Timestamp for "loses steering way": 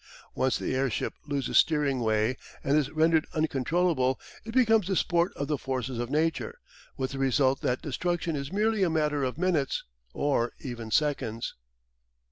1.27-2.35